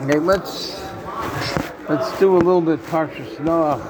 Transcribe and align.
Okay, 0.00 0.20
let's 0.20 0.80
let's 1.88 2.16
do 2.20 2.36
a 2.36 2.38
little 2.38 2.60
bit 2.60 2.80
Parshas 2.84 3.34
Noach. 3.38 3.82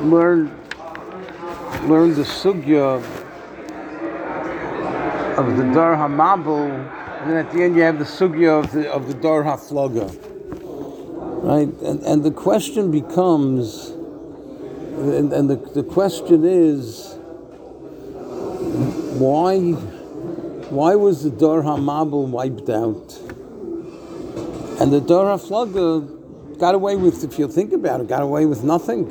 Learn 0.00 0.50
learn 1.86 2.14
the 2.14 2.22
sugya 2.22 3.04
of 5.36 5.56
the 5.58 5.64
Dar 5.74 5.94
Hamabel, 5.94 6.70
and 7.20 7.30
then 7.30 7.36
at 7.36 7.52
the 7.52 7.62
end 7.62 7.76
you 7.76 7.82
have 7.82 7.98
the 7.98 8.06
sugya 8.06 8.64
of 8.64 8.72
the 8.72 8.90
of 8.90 9.08
the 9.08 9.14
Dar 9.14 9.44
Haflaga. 9.44 10.08
Right? 11.44 11.68
And 11.82 12.02
and 12.02 12.24
the 12.24 12.30
question 12.30 12.90
becomes 12.90 13.92
and, 15.00 15.32
and 15.32 15.50
the, 15.50 15.56
the 15.56 15.82
question 15.82 16.44
is 16.44 17.14
why 19.18 19.58
why 20.70 20.94
was 20.94 21.24
the 21.24 21.30
Dar 21.30 21.62
Hamabel 21.62 22.28
wiped 22.28 22.68
out? 22.68 23.18
And 24.80 24.92
the 24.92 25.00
Dar 25.00 25.26
Haflaga 25.36 26.58
got 26.58 26.74
away 26.74 26.94
with, 26.96 27.24
if 27.24 27.38
you 27.38 27.48
think 27.48 27.72
about 27.72 28.00
it, 28.00 28.08
got 28.08 28.22
away 28.22 28.46
with 28.46 28.62
nothing. 28.62 29.10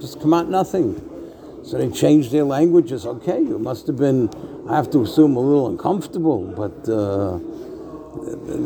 Just 0.00 0.20
come 0.20 0.34
out 0.34 0.48
nothing. 0.48 1.00
So 1.64 1.78
they 1.78 1.90
changed 1.90 2.30
their 2.30 2.44
languages. 2.44 3.06
Okay, 3.06 3.38
it 3.38 3.60
must 3.60 3.86
have 3.86 3.96
been, 3.96 4.28
I 4.68 4.76
have 4.76 4.90
to 4.90 5.02
assume, 5.02 5.36
a 5.36 5.40
little 5.40 5.68
uncomfortable, 5.68 6.44
but 6.44 6.88
uh, 6.92 7.38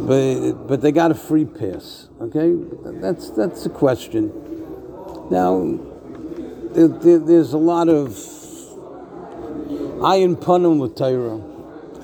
but 0.07 0.67
but 0.67 0.81
they 0.81 0.93
got 0.93 1.11
a 1.11 1.15
free 1.15 1.45
pass. 1.45 2.09
Okay, 2.21 2.55
that's 3.01 3.31
that's 3.31 3.65
the 3.65 3.71
question. 3.71 4.33
Now, 5.31 5.79
there, 6.77 7.19
there's 7.19 7.53
a 7.55 7.59
lot 7.59 7.89
of 7.89 8.09
ayin 10.11 10.37
panim 10.37 10.79
with 10.79 10.95
Torah. 10.97 11.41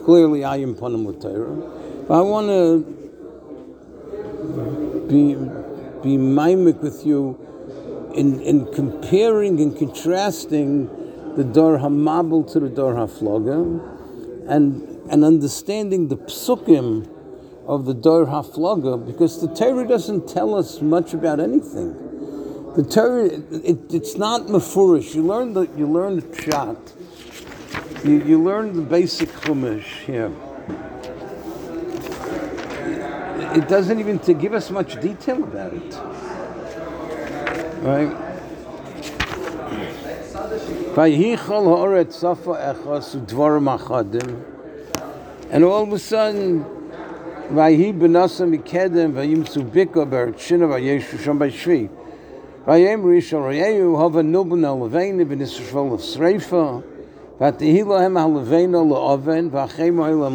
Clearly, 0.05 0.41
ayin 0.41 0.75
panim 0.75 1.05
with 1.05 1.21
Torah. 1.21 1.55
But 2.09 2.19
I 2.19 2.21
want 2.23 2.49
to 2.49 2.83
be 5.09 5.35
be 6.03 6.17
mimic 6.17 6.83
with 6.83 7.05
you 7.07 7.39
in, 8.15 8.41
in 8.41 8.73
comparing 8.73 9.61
and 9.61 9.77
contrasting 9.77 10.89
the 11.37 11.45
Dor 11.45 11.79
Hamabel 11.79 12.51
to 12.53 12.61
the 12.61 12.69
Dor 12.69 12.95
Haflaga 12.95 14.49
and, 14.49 14.83
and 15.11 15.25
understanding 15.25 16.09
the 16.09 16.17
psukim 16.17 17.09
of 17.67 17.85
the 17.85 17.95
Dor 17.95 18.27
Haflaga 18.27 19.05
because 19.07 19.41
the 19.41 19.55
Torah 19.55 19.87
doesn't 19.87 20.29
tell 20.29 20.55
us 20.55 20.81
much 20.81 21.15
about 21.15 21.41
anything. 21.41 22.12
The 22.75 22.83
Torah, 22.83 23.27
it, 23.27 23.93
it's 23.93 24.17
not 24.17 24.47
mafurish. 24.47 25.15
You 25.15 25.23
learn 25.23 25.53
the 25.53 25.69
you 25.77 25.87
learn 25.87 26.17
the 26.17 26.23
pshat. 26.23 26.93
You, 28.03 28.25
you 28.25 28.43
learn 28.43 28.73
the 28.75 28.81
basic 28.81 29.29
chumash 29.29 30.05
here. 30.07 30.33
It 33.55 33.69
doesn't 33.69 34.01
even 34.01 34.19
to 34.21 34.33
give 34.33 34.55
us 34.55 34.71
much 34.71 34.99
detail 35.03 35.45
about 35.45 35.75
it. 35.75 35.95
Right? 37.83 38.17
And 45.51 45.65
all 45.65 45.83
of 45.83 45.93
a 45.93 45.99
sudden, 45.99 46.65
Vayi 47.53 47.93
benasa 47.93 48.47
mikedem 48.49 49.13
vayimsu 49.13 49.71
bika 49.71 50.07
b'shvi. 50.09 51.91
Of 52.65 52.69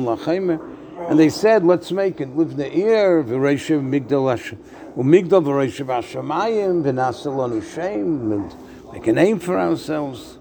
la'chemer. 0.05 0.59
And 1.09 1.17
they 1.17 1.29
said, 1.29 1.63
let's 1.63 1.91
make 1.93 2.19
it 2.19 2.35
live 2.35 2.57
ne'ir 2.57 3.23
v'reishev 3.23 3.81
migdal 3.81 4.29
Hashem. 4.29 4.61
Umigdal 4.97 5.41
v'reishev 5.41 5.85
Hashemayim 5.85 6.83
v'nasalonu 6.83 7.63
shem. 7.73 8.31
And 8.33 8.55
make 8.91 9.07
a 9.07 9.13
name 9.13 9.39
for 9.39 9.57
ourselves. 9.57 10.37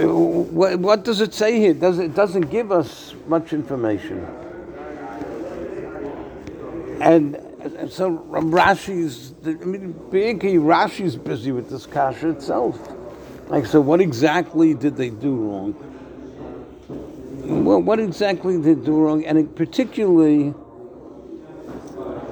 Uh, 0.00 0.08
what, 0.08 0.78
what 0.78 1.04
does 1.04 1.20
it 1.20 1.34
say 1.34 1.58
here? 1.58 1.72
It 1.72 1.80
doesn't, 1.80 2.04
it 2.06 2.14
doesn't 2.14 2.48
give 2.50 2.72
us 2.72 3.14
much 3.26 3.52
information. 3.52 4.26
And 7.00 7.36
so 7.90 8.18
Rashi's, 8.30 9.34
I 9.44 9.64
mean, 9.64 9.92
basically 10.10 10.56
Rashi's 10.56 11.16
busy 11.16 11.52
with 11.52 11.70
this 11.70 11.86
kasha 11.86 12.30
itself. 12.30 12.78
Like, 13.48 13.66
so 13.66 13.80
what 13.80 14.00
exactly 14.00 14.74
did 14.74 14.96
they 14.96 15.10
do 15.10 15.34
wrong? 15.34 15.74
Well, 17.64 17.80
what 17.80 18.00
exactly 18.00 18.54
did 18.54 18.64
they 18.64 18.74
do 18.86 18.96
wrong? 18.96 19.24
And 19.24 19.54
particularly, 19.54 20.54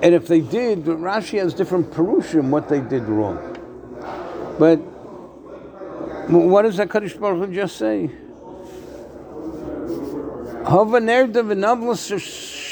and 0.03 0.15
if 0.15 0.27
they 0.27 0.41
did, 0.41 0.85
Rashi 0.85 1.39
has 1.39 1.55
different 1.55 1.91
perushim 1.91 2.51
what 2.51 2.69
they 2.69 2.81
did 2.81 3.05
wrong. 3.05 3.39
But 4.59 4.77
what 6.29 6.63
does 6.63 6.79
HaKadosh 6.79 7.21
Baruch 7.21 7.49
Hu 7.49 7.55
just 7.55 7.77
say? 7.77 8.11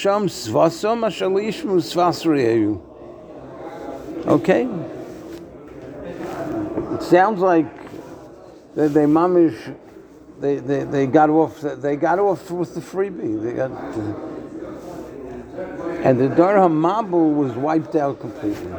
Svasom 0.08 1.04
ashalishmu. 1.06 1.80
Okay? 4.26 4.68
It 6.94 7.02
sounds 7.02 7.40
like 7.40 7.66
they, 8.74 8.88
they 8.88 9.04
mamish, 9.04 9.76
they, 10.38 10.56
they, 10.56 10.84
they 10.84 11.06
got 11.06 11.30
off, 11.30 11.60
they 11.60 11.96
got 11.96 12.18
off 12.18 12.50
with 12.50 12.74
the 12.74 12.80
freebie. 12.80 13.42
They 13.42 13.52
got, 13.52 13.70
and 16.04 16.18
the 16.18 16.28
Dar 16.28 16.54
HaMabel 16.56 17.34
was 17.34 17.52
wiped 17.52 17.94
out 17.96 18.20
completely. 18.20 18.72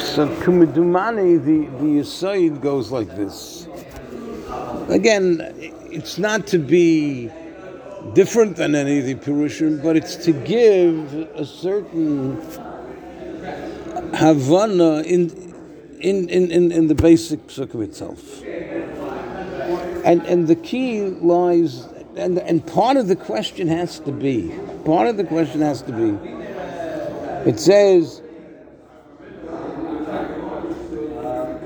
So 0.00 0.26
Kumidumani, 0.40 1.38
the, 1.44 1.66
the 1.78 2.00
Yisoid 2.00 2.60
goes 2.60 2.90
like 2.90 3.08
this. 3.16 3.68
Again, 4.88 5.40
it's 5.90 6.18
not 6.18 6.46
to 6.48 6.58
be 6.58 7.30
different 8.14 8.56
than 8.56 8.74
any 8.74 8.98
of 8.98 9.06
the 9.06 9.14
Purushim, 9.14 9.82
but 9.82 9.96
it's 9.96 10.16
to 10.16 10.32
give 10.32 11.14
a 11.34 11.44
certain 11.44 12.36
Havana 14.14 15.02
in, 15.02 15.30
in, 16.00 16.28
in, 16.28 16.72
in, 16.72 16.86
the 16.88 16.94
basic 16.94 17.46
sugya 17.46 17.84
itself. 17.84 18.42
And, 20.04 20.22
and 20.26 20.48
the 20.48 20.56
key 20.56 21.02
lies, 21.02 21.86
and, 22.16 22.38
and 22.38 22.66
part 22.66 22.96
of 22.96 23.08
the 23.08 23.16
question 23.16 23.68
has 23.68 24.00
to 24.00 24.12
be, 24.12 24.54
part 24.84 25.06
of 25.06 25.16
the 25.16 25.24
question 25.24 25.60
has 25.60 25.82
to 25.82 25.92
be, 25.92 26.28
it 27.48 27.60
says, 27.60 28.22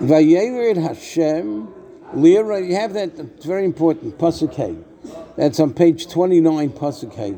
Vayered 0.01 0.77
Hashem, 0.77 1.73
Lira, 2.13 2.61
you 2.61 2.75
have 2.75 2.93
that, 2.93 3.43
very 3.43 3.65
important, 3.65 4.19
Pasuk 4.19 4.55
That's 5.37 5.59
on 5.59 5.75
page 5.75 6.09
29, 6.09 6.71
Pasuk 6.71 7.15
Hay. 7.15 7.37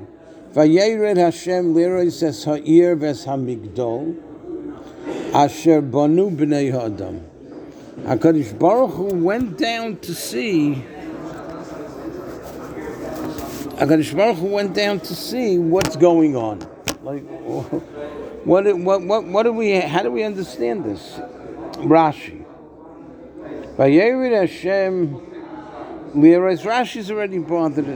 Vayered 0.53 1.17
Hashem, 1.17 1.75
Lira 1.75 2.11
says 2.11 2.45
Ha'ir 2.45 2.95
Ves 2.97 3.25
HaMigdol, 3.27 4.23
Asher 5.35 5.81
Banu 5.81 6.31
B'nei 6.31 6.71
Ha'adam. 6.73 7.23
HaKadosh 8.01 8.59
Baruch 8.59 8.93
Hu 8.93 9.25
went 9.25 9.57
down 9.57 9.97
to 9.99 10.15
see 10.15 10.85
HaKadosh 13.77 14.17
Baruch 14.17 14.37
Hu 14.37 14.47
went 14.47 14.75
down 14.75 15.01
to 15.01 15.15
see 15.15 15.59
what's 15.59 15.97
going 15.97 16.37
on. 16.37 16.61
Like, 17.03 17.23
what, 18.45 18.65
what, 18.79 19.03
what, 19.03 19.25
what 19.25 19.43
do 19.43 19.53
we, 19.53 19.73
how 19.73 20.03
do 20.03 20.11
we 20.11 20.23
understand 20.23 20.85
this? 20.85 21.21
Rashi. 21.79 22.45
Vayerid 23.77 24.39
Hashem 24.39 25.26
Liras 26.15 26.63
Rashi's 26.63 27.11
already 27.11 27.39
bothered 27.39 27.87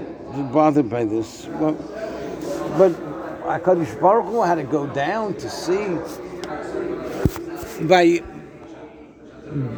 bothered 0.53 0.91
by 0.91 1.05
this. 1.05 1.47
But 1.59 1.73
but 2.77 2.93
HaKadosh 3.43 4.01
Baruch 4.01 4.27
Hu 4.27 4.43
had 4.43 4.57
to 4.57 4.65
go 4.65 4.87
down 4.87 5.35
to 5.35 5.49
see 5.49 5.97
by 7.83 8.23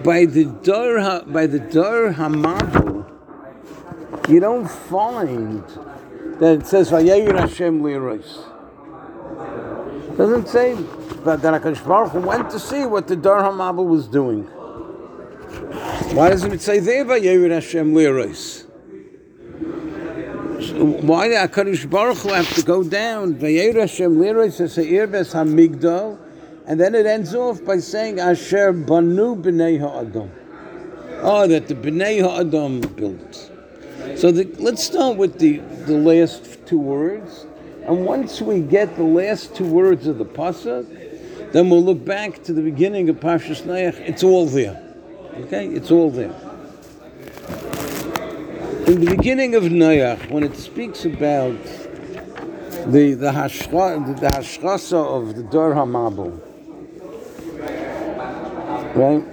by 0.05 0.26
the 0.26 0.44
Dor 0.62 1.23
by 1.26 1.46
the 1.46 1.58
Dor 1.58 2.12
Hamabel, 2.12 3.08
you 4.29 4.40
don't 4.40 4.69
find 4.69 5.64
that 6.38 6.61
it 6.61 6.67
says 6.67 6.90
Vayerid 6.90 7.38
Hashem 7.38 7.82
Liras. 7.82 8.49
Doesn't 10.17 10.49
say 10.49 10.75
that 10.75 11.40
HaKadosh 11.40 11.87
Baruch 11.87 12.12
Hu 12.12 12.20
went 12.20 12.50
to 12.50 12.58
see 12.58 12.84
what 12.84 13.08
the 13.08 13.17
Dor 13.17 13.40
Hamabel 13.40 13.87
was 13.87 14.06
doing. 14.08 14.49
Why 16.12 16.29
doesn't 16.29 16.53
it 16.53 16.61
say 16.61 16.79
there 16.79 17.06
Vayerid 17.06 17.53
Hashem 17.53 17.94
Liros? 17.94 18.67
Why 21.03 21.29
did 21.29 21.38
HaKadosh 21.38 21.88
Baruch 21.88 22.19
Hu 22.19 22.29
have 22.29 22.55
to 22.55 22.62
go 22.62 22.85
down? 22.85 23.37
Vayerid 23.37 23.81
Hashem 23.81 24.17
Liros 24.17 24.53
says 24.53 24.76
Ha'ir 24.76 25.06
Ves 25.06 25.32
HaMigdal 25.32 26.19
And 26.67 26.79
then 26.79 26.94
it 26.94 27.06
ends 27.06 27.35
off 27.35 27.64
by 27.64 27.79
saying, 27.79 28.20
Asher 28.20 28.73
banu 28.73 29.37
b'nei 29.37 29.81
ha'adam. 29.81 30.31
Oh, 31.23 31.47
that 31.47 31.69
the 31.69 31.75
b'nei 31.75 32.20
ha'adam 32.20 32.82
built. 32.94 33.50
So 34.19 34.31
the, 34.31 34.44
let's 34.58 34.85
start 34.85 35.17
with 35.17 35.38
the, 35.38 35.61
the 35.87 35.97
last 35.97 36.67
two 36.67 36.79
words. 36.79 37.47
And 37.85 38.05
once 38.05 38.43
we 38.43 38.61
get 38.61 38.97
the 38.97 39.03
last 39.03 39.56
two 39.56 39.67
words 39.67 40.06
of 40.06 40.19
the 40.19 40.26
pasuk, 40.26 41.53
then 41.53 41.70
we'll 41.70 41.82
look 41.82 42.05
back 42.05 42.43
to 42.44 42.53
the 42.53 42.62
beginning 42.62 43.08
of 43.08 43.17
Parshas 43.17 43.62
Nayach. 43.62 43.99
It's 43.99 44.23
all 44.23 44.44
there. 44.44 44.92
Okay, 45.34 45.67
it's 45.67 45.90
all 45.90 46.11
there. 46.11 46.31
In 48.87 49.00
the 49.00 49.14
beginning 49.17 49.55
of 49.55 49.62
Nayach, 49.62 50.31
when 50.31 50.43
it 50.43 50.55
speaks 50.56 51.06
about 51.06 51.56
the 52.87 53.14
the 53.14 53.31
hashra, 53.32 54.20
the 54.20 54.26
hashrasa 54.26 55.02
of 55.02 55.34
the 55.34 55.43
Dor 55.44 55.73
Hamabel, 55.75 56.38
right? 58.94 59.25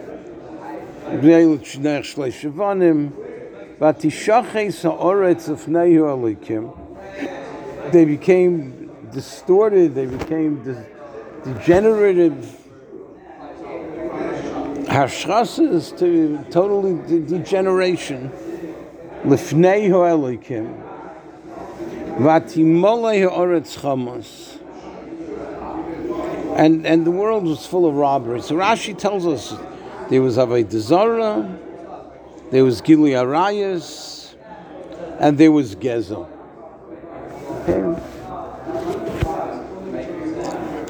They 7.92 8.06
became 8.06 8.92
distorted, 9.12 9.96
they 9.96 10.06
became 10.06 10.63
de- 10.63 10.86
degenerative 11.44 12.59
hashrasas 14.89 15.97
to 16.00 16.44
totally 16.51 16.95
de- 17.07 17.38
degeneration. 17.38 18.30
Lifnei 19.24 19.89
Elokim, 19.89 20.81
Vatimolei 22.18 23.30
Ha'oretz 23.30 23.77
Chamos. 23.77 24.57
And, 26.57 26.86
and 26.86 27.06
the 27.06 27.12
world 27.12 27.45
was 27.45 27.65
full 27.65 27.86
of 27.86 27.95
robbery. 27.95 28.41
So 28.41 28.56
Rashi 28.56 28.97
tells 28.97 29.25
us 29.25 29.57
there 30.09 30.21
was 30.21 30.38
Avodah 30.38 31.57
there 32.51 32.63
was 32.65 32.81
Gili 32.81 33.12
Arayas, 33.12 34.33
and 35.19 35.38
there 35.38 35.51
was 35.51 35.75
Gezel. 35.75 36.27
Okay. 37.68 38.09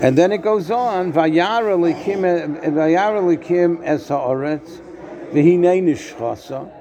And 0.02 0.18
then 0.18 0.32
it 0.32 0.42
goes 0.42 0.72
on, 0.72 1.12
Vayara 1.12 1.76
likim 1.78 2.24
es 3.84 4.08
haaretz, 4.08 4.80
v'hinei 5.34 5.84
nishchasa, 5.84 6.72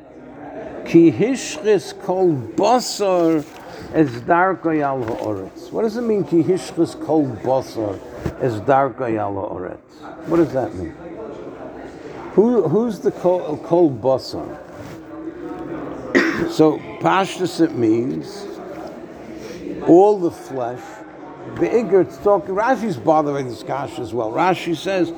ki 0.86 1.10
hishchis 1.10 2.00
kol 2.04 2.32
basar 2.32 3.44
es 3.92 4.10
darkay 4.22 4.84
al 4.84 5.02
haaretz. 5.02 5.72
What 5.72 5.82
does 5.82 5.96
it 5.96 6.02
mean, 6.02 6.22
ki 6.22 6.44
hishchis 6.44 6.94
kol 7.04 7.26
basar 7.26 7.98
es 8.40 8.54
darkay 8.60 9.18
al 9.18 9.34
haaretz? 9.34 10.28
What 10.28 10.36
does 10.36 10.52
that 10.52 10.72
mean? 10.76 10.94
Who, 12.34 12.68
who's 12.68 13.00
the 13.00 13.10
kol, 13.10 13.56
kol 13.58 13.90
basar? 13.90 14.46
so, 16.52 16.78
pashtus 17.00 17.60
it 17.60 17.74
means 17.74 18.46
all 19.88 20.20
the 20.20 20.30
flesh. 20.30 20.80
The 21.56 21.78
Igor, 21.78 22.02
it's 22.02 22.18
talking, 22.18 22.54
Rashi's 22.54 22.96
bothering 22.96 23.48
this 23.48 23.62
kash 23.62 23.98
as 23.98 24.14
well. 24.14 24.30
Rashi 24.30 24.76
says 24.76 25.12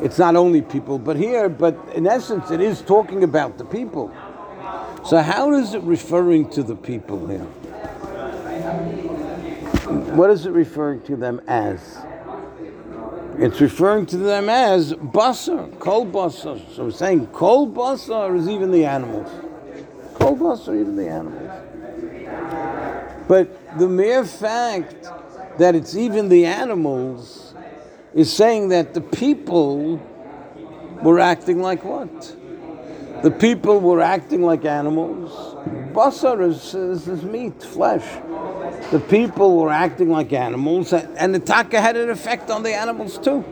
it's 0.00 0.18
not 0.18 0.36
only 0.36 0.62
people, 0.62 0.98
but 0.98 1.16
here, 1.16 1.48
but 1.48 1.76
in 1.94 2.06
essence, 2.06 2.50
it 2.50 2.60
is 2.60 2.80
talking 2.82 3.24
about 3.24 3.58
the 3.58 3.64
people. 3.64 4.14
So, 5.04 5.18
how 5.18 5.52
is 5.54 5.74
it 5.74 5.82
referring 5.82 6.48
to 6.50 6.62
the 6.62 6.76
people 6.76 7.26
here? 7.26 7.44
What 10.14 10.30
is 10.30 10.46
it 10.46 10.50
referring 10.50 11.02
to 11.02 11.16
them 11.16 11.40
as? 11.48 11.98
It's 13.38 13.60
referring 13.60 14.06
to 14.06 14.16
them 14.16 14.48
as 14.48 14.92
basar, 14.92 15.78
kol 15.78 16.06
basar. 16.06 16.60
So, 16.74 16.84
we're 16.84 16.90
saying 16.90 17.26
kol 17.28 17.68
basar 17.68 18.38
is 18.38 18.48
even 18.48 18.70
the 18.70 18.84
animals. 18.84 19.30
Kol 20.14 20.36
basar, 20.36 20.80
even 20.80 20.96
the 20.96 21.08
animals. 21.08 21.50
But 23.26 23.78
the 23.78 23.88
mere 23.88 24.24
fact 24.24 25.08
that 25.58 25.74
it's 25.74 25.96
even 25.96 26.28
the 26.28 26.46
animals 26.46 27.54
is 28.14 28.32
saying 28.32 28.68
that 28.70 28.94
the 28.94 29.00
people 29.00 30.00
were 31.02 31.20
acting 31.20 31.60
like 31.60 31.84
what? 31.84 32.36
The 33.22 33.30
people 33.30 33.80
were 33.80 34.00
acting 34.00 34.42
like 34.42 34.64
animals. 34.64 35.56
Basar 35.92 36.48
is, 36.48 36.74
is, 36.74 37.08
is 37.08 37.22
meat, 37.24 37.62
flesh. 37.62 38.04
The 38.92 39.00
people 39.00 39.58
were 39.58 39.70
acting 39.70 40.10
like 40.10 40.32
animals, 40.32 40.92
and 40.92 41.34
the 41.34 41.40
taka 41.40 41.80
had 41.80 41.96
an 41.96 42.10
effect 42.10 42.50
on 42.50 42.62
the 42.62 42.72
animals 42.72 43.18
too. 43.18 43.44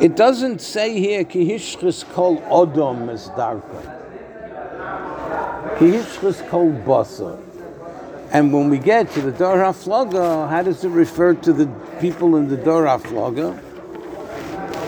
It 0.00 0.14
doesn't 0.14 0.60
say 0.60 0.98
here, 0.98 1.24
Kihishchis 1.24 2.04
kol 2.12 2.36
odom 2.42 3.10
is 3.10 3.28
darka. 3.30 3.96
Kihishchis 5.78 6.48
kol 6.50 6.70
basar. 6.70 7.47
And 8.30 8.52
when 8.52 8.68
we 8.68 8.78
get 8.78 9.10
to 9.12 9.22
the 9.22 9.32
Dor 9.32 9.56
HaFlaga, 9.56 10.50
how 10.50 10.62
does 10.62 10.84
it 10.84 10.90
refer 10.90 11.32
to 11.32 11.52
the 11.52 11.66
people 11.98 12.36
in 12.36 12.48
the 12.48 12.58
Dor 12.58 12.84
HaFlaga? 12.84 13.64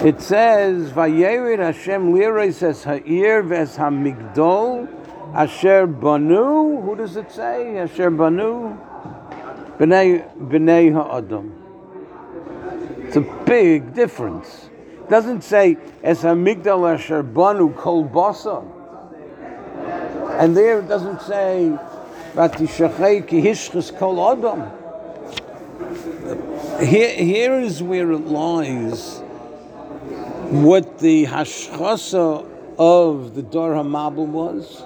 It 0.05 0.21
says, 0.21 0.93
Vayerid 0.93 1.59
Hashem 1.59 2.13
liris 2.13 2.63
es 2.63 2.85
ha'ir 2.85 3.43
ves 3.43 3.77
ha'migdol 3.77 4.89
asher 5.35 5.87
banu. 5.87 6.83
Who 6.83 6.97
does 6.97 7.17
it 7.17 7.33
say? 7.33 7.79
Asher 7.79 8.11
banu? 8.11 8.77
B'nei, 9.79 10.23
b'nei 10.39 10.93
ha'adam. 10.93 11.53
It's 13.07 13.17
a 13.17 13.23
big 13.47 13.95
difference. 13.95 14.69
It 15.03 15.09
doesn't 15.09 15.45
say 15.45 15.79
es 16.03 16.23
ha'migdol 16.23 16.95
asher 16.95 17.23
banu 17.23 17.73
kol 17.73 18.05
basa. 18.07 18.65
And 20.39 20.55
there 20.55 20.81
it 20.81 20.89
doesn't 20.89 21.23
say 21.23 21.79
here, 26.81 27.15
here 27.15 27.59
is 27.59 27.83
where 27.83 28.13
it 28.13 28.27
lies 28.27 29.19
what 30.51 30.99
the 30.99 31.27
hashchasa 31.27 32.47
of 32.79 33.35
the 33.35 33.43
Dor 33.43 33.73
HaMabel 33.75 34.27
was, 34.27 34.85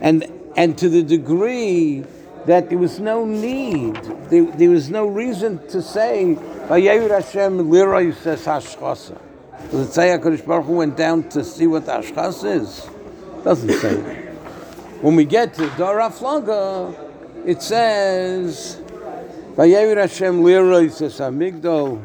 and 0.00 0.30
and 0.56 0.78
to 0.78 0.88
the 0.88 1.02
degree 1.02 2.04
that 2.46 2.68
there 2.68 2.78
was 2.78 3.00
no 3.00 3.24
need, 3.24 3.94
there, 4.28 4.44
there 4.44 4.70
was 4.70 4.90
no 4.90 5.06
reason 5.06 5.66
to 5.68 5.82
say 5.82 6.36
Vayayur 6.68 7.10
Hashem 7.10 7.58
Liroy 7.70 8.14
says 8.14 8.44
hashchasa. 8.44 9.18
Say 9.90 10.08
Hakadosh 10.08 10.46
Baruch 10.46 10.68
went 10.68 10.96
down 10.96 11.28
to 11.30 11.42
see 11.42 11.66
what 11.66 11.86
the 11.86 11.92
hashchasa 11.92 12.60
is? 12.60 12.88
Doesn't 13.42 13.72
say. 13.80 14.23
When 15.04 15.16
we 15.16 15.26
get 15.26 15.52
to 15.56 15.68
Dor 15.76 15.98
HaFlaga, 15.98 17.44
it 17.44 17.60
says, 17.60 18.80
Vayevir 19.54 19.98
Hashem 19.98 20.40
Liroy 20.40 20.90
says 20.90 21.18
Hamigdol, 21.18 22.02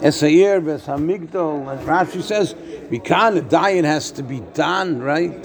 Esair 0.00 0.62
Bes 0.62 0.84
Hamigdol, 0.84 1.82
Rashi 1.84 2.20
says, 2.22 2.52
Bikan, 2.52 3.50
a 3.50 3.86
has 3.86 4.10
to 4.10 4.22
be 4.22 4.40
done, 4.52 5.00
right? 5.00 5.42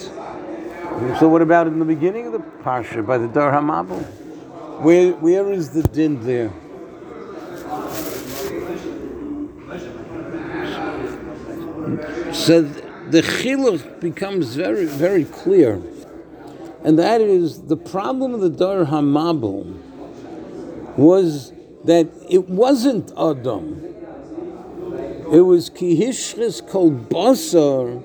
So 1.19 1.29
what 1.29 1.41
about 1.41 1.67
in 1.67 1.79
the 1.79 1.85
beginning 1.85 2.25
of 2.25 2.33
the 2.33 2.39
Parsha, 2.39 3.05
by 3.05 3.17
the 3.17 3.29
Dor 3.29 3.53
HaMabel? 3.53 4.03
Where, 4.81 5.13
where 5.13 5.53
is 5.53 5.69
the 5.69 5.83
din 5.83 6.21
there? 6.25 6.51
So 12.33 12.61
the 12.61 13.21
chiluch 13.21 14.01
becomes 14.01 14.53
very, 14.53 14.85
very 14.85 15.23
clear 15.23 15.81
and 16.85 16.99
that 16.99 17.19
is 17.19 17.63
the 17.63 17.77
problem 17.77 18.35
of 18.35 18.41
the 18.41 18.49
Dar 18.49 18.85
Hamabel 18.85 19.65
was 20.97 21.51
that 21.85 22.07
it 22.29 22.47
wasn't 22.47 23.11
Adam. 23.17 23.81
It 25.33 25.41
was 25.41 25.71
Kihishris 25.71 26.69
called 26.69 27.09
Basar 27.09 28.03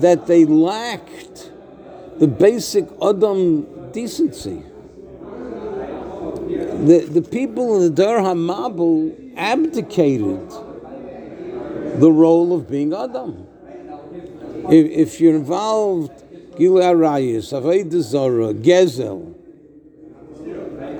that 0.00 0.26
they 0.26 0.46
lacked 0.46 1.52
the 2.16 2.26
basic 2.28 2.88
Adam 3.02 3.90
decency. 3.92 4.62
The, 6.86 7.06
the 7.10 7.20
people 7.20 7.76
in 7.76 7.82
the 7.82 7.90
Dar 7.90 8.20
Hamabel 8.20 9.34
abdicated 9.36 10.48
the 12.00 12.10
role 12.10 12.54
of 12.54 12.70
being 12.70 12.94
Adam. 12.94 13.46
If, 14.70 14.90
if 14.90 15.20
you're 15.20 15.36
involved 15.36 16.22
Gila 16.56 16.82
Arayis, 16.94 17.52
Avodah 17.52 18.00
Zarah, 18.00 18.54
Gezel. 18.54 19.34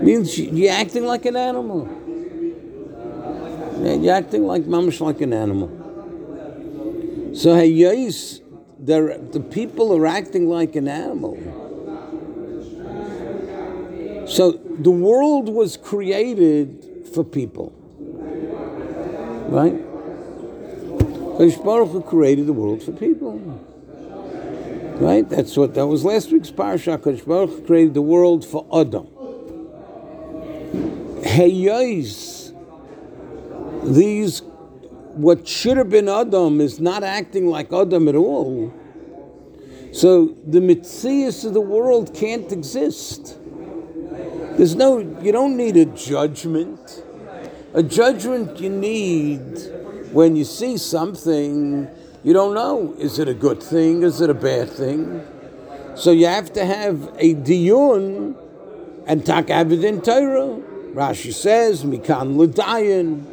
Means 0.02 0.38
you're 0.38 0.72
acting 0.72 1.04
like 1.04 1.26
an 1.26 1.36
animal. 1.36 1.88
You're 3.80 4.14
acting 4.14 4.46
like 4.46 4.62
mamish 4.62 5.00
like 5.00 5.20
an 5.20 5.32
animal. 5.32 5.68
So 7.34 7.54
Hayais, 7.54 8.40
the 8.78 9.40
people 9.50 9.92
are 9.96 10.06
acting 10.06 10.48
like 10.48 10.74
an 10.76 10.88
animal. 10.88 11.36
So 14.26 14.52
the 14.52 14.90
world 14.90 15.48
was 15.48 15.76
created 15.76 17.08
for 17.12 17.24
people. 17.24 17.72
Right? 19.48 19.74
Baruch 21.64 21.90
Hu 21.90 22.02
created 22.02 22.46
the 22.46 22.52
world 22.52 22.82
for 22.82 22.92
people. 22.92 23.40
Right? 25.00 25.28
That's 25.28 25.56
what 25.56 25.74
that 25.74 25.86
was 25.86 26.04
last 26.04 26.30
week's 26.30 26.50
parsha. 26.50 26.98
Kadosh 26.98 27.26
Baruch 27.26 27.66
created 27.66 27.94
the 27.94 28.02
world 28.02 28.44
for 28.44 28.66
Adam. 28.72 29.06
Heyos, 31.24 32.54
these 33.84 34.42
what 35.14 35.46
should 35.46 35.76
have 35.76 35.90
been 35.90 36.08
Adam 36.08 36.60
is 36.60 36.80
not 36.80 37.02
acting 37.02 37.46
like 37.46 37.72
Adam 37.72 38.08
at 38.08 38.14
all. 38.14 38.72
So 39.92 40.36
the 40.46 40.60
mitzias 40.60 41.44
of 41.44 41.52
the 41.52 41.60
world 41.60 42.14
can't 42.14 42.50
exist. 42.50 43.36
There's 44.56 44.74
no, 44.74 44.98
you 44.98 45.32
don't 45.32 45.56
need 45.56 45.76
a 45.76 45.84
judgment. 45.84 47.02
A 47.74 47.82
judgment 47.82 48.58
you 48.60 48.70
need 48.70 49.40
when 50.12 50.36
you 50.36 50.44
see 50.44 50.76
something, 50.76 51.88
you 52.24 52.32
don't 52.32 52.54
know. 52.54 52.94
Is 52.98 53.18
it 53.18 53.28
a 53.28 53.34
good 53.34 53.62
thing? 53.62 54.02
Is 54.02 54.20
it 54.20 54.30
a 54.30 54.34
bad 54.34 54.70
thing? 54.70 55.22
So 55.94 56.10
you 56.10 56.26
have 56.26 56.52
to 56.54 56.64
have 56.64 57.14
a 57.18 57.34
diyun 57.34 58.36
and 59.06 59.26
tak 59.26 59.46
avidin 59.46 60.02
Torah. 60.04 60.60
Rashi 60.94 61.32
says, 61.32 61.84
mikan 61.84 62.36
l'dayin. 62.36 63.26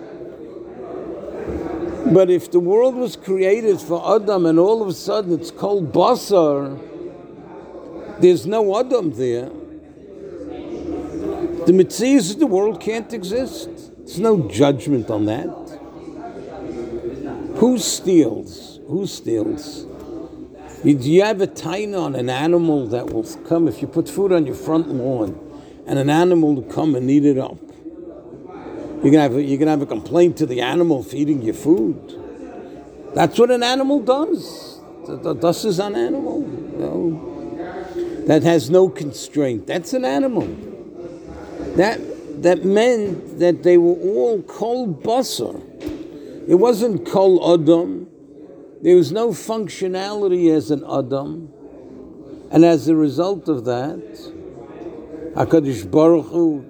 But 2.14 2.30
if 2.30 2.52
the 2.52 2.60
world 2.60 2.96
was 2.96 3.16
created 3.16 3.80
for 3.80 4.16
Adam 4.16 4.46
and 4.46 4.58
all 4.58 4.82
of 4.82 4.88
a 4.88 4.94
sudden 4.94 5.34
it's 5.40 5.52
called 5.52 5.94
Basar, 5.94 6.80
there's 8.20 8.46
no 8.48 8.80
Adam 8.80 9.12
there. 9.12 9.50
The 11.66 11.74
Mitzias 11.74 12.32
of 12.34 12.40
the 12.40 12.48
world 12.48 12.82
can't 12.82 13.14
exist. 13.14 13.70
There's 13.98 14.20
no 14.20 14.48
judgment 14.50 15.10
on 15.10 15.26
that. 15.26 15.48
Who 17.58 17.78
steals? 17.78 18.69
Who 18.90 19.06
steals? 19.06 19.86
You 20.84 21.22
have 21.22 21.42
a 21.42 21.48
taina 21.48 22.02
on 22.02 22.16
an 22.16 22.28
animal 22.28 22.88
that 22.88 23.14
will 23.14 23.24
come 23.48 23.68
if 23.68 23.84
you 23.84 23.88
put 23.88 24.10
food 24.10 24.32
on 24.32 24.48
your 24.48 24.56
front 24.56 24.90
lawn 24.90 25.40
and 25.86 26.00
an 26.00 26.10
animal 26.10 26.56
will 26.56 26.64
come 26.64 26.96
and 26.96 27.08
eat 27.08 27.24
it 27.24 27.38
up? 27.38 27.60
You're 29.04 29.12
gonna 29.12 29.22
have 29.22 29.36
a, 29.36 29.44
you're 29.44 29.60
gonna 29.60 29.72
have 29.72 29.84
a 29.84 29.86
complaint 29.86 30.38
to 30.38 30.48
the 30.48 30.62
animal 30.62 31.04
feeding 31.04 31.44
your 31.44 31.54
food. 31.54 32.16
That's 33.14 33.38
what 33.38 33.52
an 33.52 33.62
animal 33.62 34.02
does. 34.02 34.82
Thus 35.06 35.66
is 35.66 35.78
an 35.78 35.96
animal. 35.96 36.42
You 36.42 36.78
know? 36.80 38.26
That 38.26 38.42
has 38.42 38.72
no 38.72 38.90
constraint. 38.90 39.68
That's 39.68 39.94
an 39.94 40.04
animal. 40.04 40.48
That 41.76 42.00
that 42.42 42.66
meant 42.66 43.38
that 43.38 43.62
they 43.62 43.78
were 43.78 43.94
all 43.96 44.42
kol 44.42 44.88
basar. 44.88 45.62
It 46.48 46.56
wasn't 46.56 47.08
kol 47.08 47.54
adam. 47.54 48.08
There 48.82 48.96
was 48.96 49.12
no 49.12 49.30
functionality 49.30 50.56
as 50.56 50.72
an 50.72 50.84
adam, 50.90 51.52
and 52.52 52.64
as 52.64 52.88
a 52.88 52.96
result 52.96 53.50
of 53.50 53.66
that, 53.66 54.00
Hakadosh 55.36 55.90
Baruch 55.90 56.28
Hu, 56.28 56.66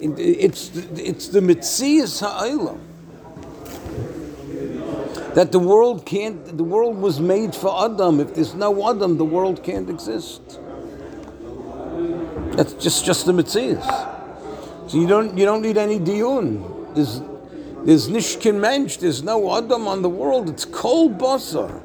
it's 0.00 0.70
it's 0.94 1.28
the 1.28 1.40
mitzias 1.40 2.20
ha'olam 2.20 2.80
that 5.34 5.50
the 5.50 5.58
world 5.58 6.04
can't. 6.04 6.56
The 6.56 6.64
world 6.64 6.98
was 6.98 7.20
made 7.20 7.54
for 7.54 7.84
Adam. 7.84 8.20
If 8.20 8.34
there's 8.34 8.54
no 8.54 8.90
Adam, 8.90 9.16
the 9.16 9.24
world 9.24 9.62
can't 9.62 9.88
exist. 9.88 10.60
That's 12.52 12.74
just 12.74 13.04
just 13.04 13.26
the 13.26 13.32
mitzias. 13.32 13.84
So 14.88 14.98
you 14.98 15.06
don't 15.06 15.36
you 15.36 15.44
don't 15.44 15.62
need 15.62 15.78
any 15.78 15.98
diun. 15.98 16.94
There's 16.94 17.20
there's 17.84 18.08
nishkin 18.08 18.60
mensch. 18.60 18.98
There's 18.98 19.22
no 19.22 19.56
adam 19.56 19.88
on 19.88 20.02
the 20.02 20.08
world. 20.08 20.48
It's 20.48 20.64
cold 20.64 21.18
basar. 21.18 21.82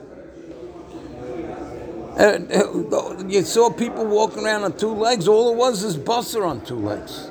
And 2.17 2.51
uh, 2.51 3.27
you 3.27 3.43
saw 3.43 3.71
people 3.71 4.05
walking 4.05 4.45
around 4.45 4.63
on 4.63 4.77
two 4.77 4.93
legs. 4.93 5.27
All 5.27 5.51
it 5.53 5.55
was 5.55 5.83
is 5.83 5.97
basar 5.97 6.47
on 6.47 6.61
two 6.61 6.79
legs. 6.79 7.29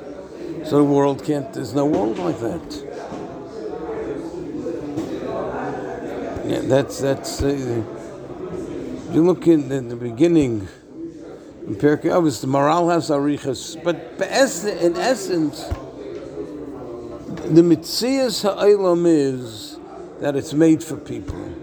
So 0.65 0.77
the 0.77 0.83
world 0.83 1.23
can't. 1.23 1.51
There's 1.53 1.73
no 1.73 1.85
world 1.85 2.17
like 2.19 2.39
that. 2.39 2.83
Yeah, 6.45 6.61
that's 6.61 6.99
that's. 6.99 7.41
Uh, 7.41 7.83
you 9.11 9.23
look 9.23 9.47
in, 9.47 9.71
in 9.71 9.89
the 9.89 9.95
beginning. 9.95 10.67
In 11.65 11.75
Pirkei 11.75 12.05
Avos, 12.05 12.39
the 12.39 12.47
Maharal 12.47 12.93
has 12.93 13.09
arichas, 13.09 13.81
but 13.83 13.95
in 14.81 14.95
essence, 14.95 15.65
the 17.49 17.61
mitzias 17.61 18.43
ha'olam 18.43 19.05
is 19.07 19.79
that 20.19 20.35
it's 20.35 20.53
made 20.53 20.83
for 20.83 20.97
people. 20.97 21.53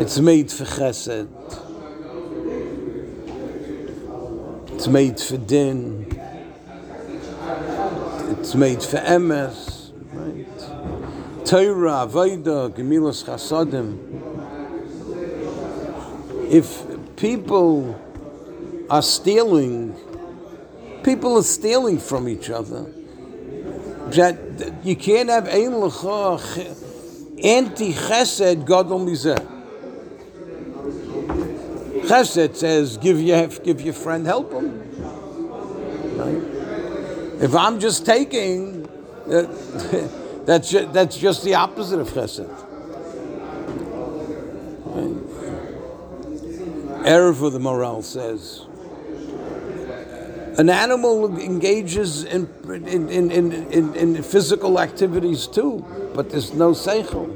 It's 0.00 0.18
made 0.18 0.50
for 0.50 0.64
chesed. 0.64 1.28
It's 4.72 4.88
made 4.88 5.20
for 5.20 5.36
din. 5.36 6.06
It's 8.40 8.54
made 8.54 8.82
for 8.82 8.98
emes. 8.98 9.92
Right? 10.12 11.46
Torah, 11.46 12.06
Avodah, 12.06 12.70
Gemilas 12.70 13.24
Chasadim. 13.24 14.02
If 16.50 17.16
people 17.16 18.00
are 18.90 19.02
stealing, 19.02 19.94
people 21.04 21.38
are 21.38 21.42
stealing 21.42 21.98
from 21.98 22.28
each 22.28 22.50
other. 22.50 22.86
That 24.10 24.45
you 24.82 24.96
can't 24.96 25.28
have 25.28 25.48
ein 25.48 25.72
anti 27.42 27.92
chesed 27.92 28.66
gadol 28.66 29.00
mizeh. 29.00 29.54
Chesed 32.06 32.56
says, 32.56 32.96
give 32.96 33.20
your 33.20 33.48
give 33.48 33.80
your 33.80 33.94
friend 33.94 34.26
help 34.26 34.52
him. 34.52 34.82
Right? 36.16 37.42
If 37.42 37.54
I'm 37.54 37.78
just 37.80 38.06
taking, 38.06 38.86
uh, 39.26 39.42
that's 40.46 40.70
just, 40.70 40.92
that's 40.92 41.16
just 41.16 41.44
the 41.44 41.54
opposite 41.54 42.00
of 42.00 42.08
chesed. 42.10 42.48
Right? 44.86 45.16
Erev 47.06 47.52
the 47.52 47.58
Maharal 47.58 48.02
says 48.02 48.66
an 50.58 50.70
animal 50.70 51.38
engages 51.38 52.24
in, 52.24 52.48
in, 52.64 53.08
in, 53.10 53.30
in, 53.30 53.94
in 53.94 54.22
physical 54.22 54.80
activities 54.80 55.46
too, 55.46 55.84
but 56.14 56.30
there's 56.30 56.54
no 56.54 56.72
seichel. 56.72 57.28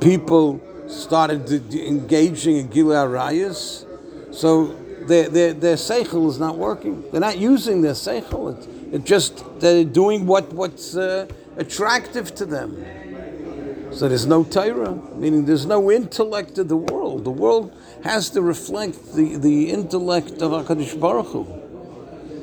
People 0.00 0.60
started 0.86 1.50
engaging 1.74 2.56
in 2.56 2.68
Gilead 2.68 3.08
Rayas, 3.08 3.86
so 4.34 4.66
their, 5.06 5.28
their, 5.28 5.52
their 5.54 5.76
seichel 5.76 6.28
is 6.28 6.38
not 6.38 6.56
working. 6.58 7.02
They're 7.10 7.20
not 7.20 7.38
using 7.38 7.80
their 7.82 7.94
seichel. 7.94 8.56
It's, 8.56 8.66
it's 8.92 9.04
just 9.04 9.60
they're 9.60 9.84
doing 9.84 10.26
what, 10.26 10.52
what's 10.52 10.94
uh, 10.94 11.26
attractive 11.56 12.34
to 12.36 12.44
them. 12.44 12.84
So 13.98 14.08
there's 14.08 14.26
no 14.26 14.44
Torah, 14.44 14.94
meaning 15.16 15.44
there's 15.44 15.66
no 15.66 15.90
intellect 15.90 16.56
of 16.58 16.68
the 16.68 16.76
world. 16.76 17.24
The 17.24 17.32
world 17.32 17.76
has 18.04 18.30
to 18.30 18.40
reflect 18.40 19.16
the, 19.16 19.34
the 19.34 19.70
intellect 19.72 20.40
of 20.40 20.52
HaKadosh 20.52 21.00
Baruch 21.00 21.26
Hu. 21.26 21.44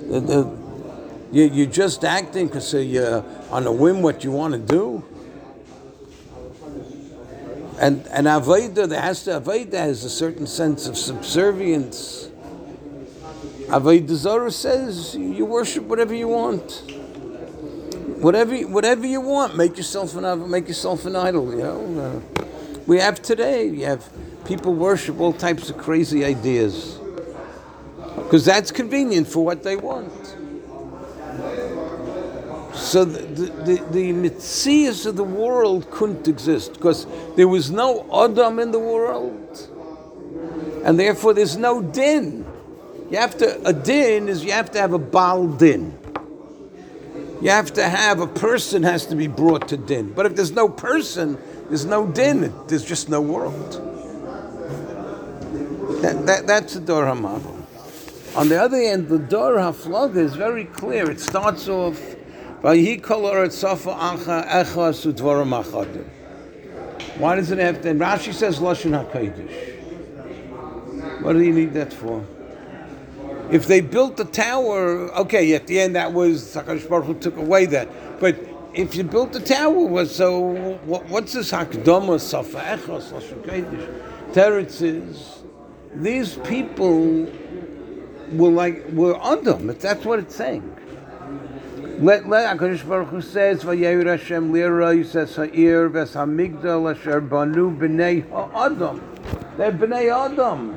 The, 0.09 0.19
the, 0.19 0.57
you, 1.31 1.45
you're 1.45 1.71
just 1.71 2.03
acting 2.03 2.47
because 2.47 2.73
uh, 2.73 2.79
you're 2.79 3.23
on 3.51 3.65
a 3.67 3.71
whim 3.71 4.01
what 4.01 4.25
you 4.25 4.31
want 4.31 4.51
to 4.53 4.59
do. 4.59 5.01
And 7.79 8.05
and 8.07 8.27
Aveda, 8.27 8.89
there 8.89 8.99
has 8.99 9.23
to 9.23 9.39
Aveda 9.39 9.75
has 9.75 10.03
a 10.03 10.09
certain 10.09 10.47
sense 10.47 10.87
of 10.87 10.97
subservience. 10.97 12.27
Aveda 13.67 14.13
Zara 14.13 14.51
says 14.51 15.15
you 15.15 15.45
worship 15.45 15.85
whatever 15.85 16.13
you 16.13 16.27
want. 16.27 16.83
Whatever 18.25 18.55
whatever 18.61 19.05
you 19.05 19.21
want, 19.21 19.55
make 19.55 19.77
yourself 19.77 20.15
an 20.15 20.49
make 20.49 20.67
yourself 20.67 21.05
an 21.05 21.15
idol. 21.15 21.51
You 21.51 21.59
know, 21.59 22.23
uh, 22.39 22.43
we 22.87 22.97
have 22.97 23.21
today. 23.21 23.67
You 23.67 23.85
have 23.85 24.09
people 24.45 24.73
worship 24.73 25.19
all 25.19 25.31
types 25.31 25.69
of 25.69 25.77
crazy 25.77 26.25
ideas 26.25 26.97
because 28.15 28.43
that's 28.43 28.71
convenient 28.71 29.27
for 29.27 29.45
what 29.45 29.61
they 29.61 29.75
want. 29.75 30.11
So 32.73 33.05
the, 33.05 33.19
the, 33.21 33.75
the, 33.91 34.11
the 34.11 35.07
of 35.07 35.15
the 35.15 35.23
world 35.23 35.91
couldn't 35.91 36.27
exist 36.27 36.73
because 36.73 37.05
there 37.35 37.47
was 37.47 37.69
no 37.69 38.09
Adam 38.11 38.57
in 38.57 38.71
the 38.71 38.79
world. 38.79 39.69
And 40.83 40.99
therefore 40.99 41.35
there's 41.35 41.57
no 41.57 41.79
din. 41.83 42.43
You 43.11 43.19
have 43.19 43.37
to, 43.37 43.67
a 43.67 43.71
din 43.71 44.29
is 44.29 44.43
you 44.43 44.51
have 44.51 44.71
to 44.71 44.81
have 44.81 44.93
a 44.93 44.97
Baal 44.97 45.47
din. 45.47 45.95
You 47.41 47.49
have 47.49 47.73
to 47.73 47.83
have, 47.87 48.19
a 48.21 48.27
person 48.27 48.83
has 48.83 49.05
to 49.07 49.15
be 49.15 49.27
brought 49.27 49.67
to 49.69 49.77
din. 49.77 50.13
But 50.13 50.25
if 50.25 50.35
there's 50.35 50.51
no 50.51 50.69
person, 50.69 51.37
there's 51.67 51.85
no 51.85 52.07
din, 52.07 52.53
there's 52.67 52.85
just 52.85 53.09
no 53.09 53.21
world. 53.21 53.81
That, 56.01 56.25
that, 56.25 56.47
that's 56.47 56.73
the 56.75 56.79
Dor 56.79 57.05
HaMavel. 57.05 57.55
On 58.35 58.49
the 58.49 58.61
other 58.61 58.77
hand, 58.77 59.07
the 59.07 59.19
Dor 59.19 59.55
HaFlaga 59.55 60.17
is 60.17 60.35
very 60.35 60.65
clear. 60.65 61.09
It 61.09 61.19
starts 61.21 61.67
off. 61.67 61.99
Why 62.61 62.75
does 67.35 67.51
it 67.51 67.59
have 67.59 67.81
to? 67.81 67.93
Rashi 67.93 68.33
says 68.33 68.59
lashon 68.59 68.91
hakodesh. 68.91 69.75
What 71.21 71.33
do 71.33 71.41
you 71.41 71.53
need 71.53 71.73
that 71.73 71.93
for? 71.93 72.25
If 73.51 73.67
they 73.67 73.81
built 73.81 74.17
the 74.17 74.25
tower, 74.25 75.11
okay, 75.19 75.53
at 75.53 75.67
the 75.67 75.79
end 75.79 75.95
that 75.95 76.13
was 76.13 76.55
Hakadosh 76.55 76.89
Baruch 76.89 77.05
Hu 77.05 77.13
took 77.15 77.37
away 77.37 77.65
that. 77.67 78.19
But 78.19 78.37
if 78.73 78.95
you 78.95 79.03
built 79.03 79.33
the 79.33 79.39
tower, 79.39 79.85
was 79.85 80.13
so 80.13 80.39
what, 80.85 81.07
what's 81.09 81.33
this 81.33 81.51
hakdama 81.51 82.19
safa 82.19 82.57
echos 82.59 83.11
lashon 83.11 83.41
kodesh? 83.43 84.33
Teretz 84.33 84.81
is 84.81 85.43
these 85.93 86.37
people 86.37 87.27
were 88.31 88.49
like 88.49 88.85
were 88.91 89.17
Adam. 89.21 89.67
That's 89.67 90.03
what 90.03 90.19
it's 90.19 90.35
saying. 90.35 90.71
Let 91.99 92.27
let 92.27 92.57
Hakadosh 92.57 92.87
Baruch 92.87 93.09
Hu 93.09 93.21
says 93.21 93.63
Vayir 93.63 94.05
Hashem 94.05 94.51
Lira 94.51 94.93
Yisas 94.95 95.35
Ha'ir 95.35 95.87
Ves 95.87 96.13
Hamigdal 96.13 96.93
Asher 96.93 97.21
Banu 97.21 97.77
Bnei 97.77 98.29
Ha'adam. 98.29 99.01
They're 99.55 99.71
Bnei 99.71 100.11
Adam. 100.11 100.75